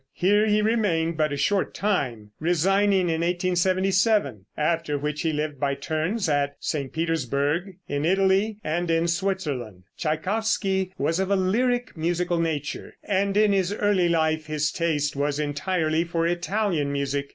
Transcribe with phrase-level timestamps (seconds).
[0.13, 5.75] Here he remained but a short time, resigning in 1877, after which he lived by
[5.75, 6.91] turns at St.
[6.91, 9.83] Petersburgh, in Italy and in Switzerland.
[9.99, 15.39] Tschaikowsky was of a lyric musical nature, and in his early life his taste was
[15.39, 17.29] entirely for Italian music.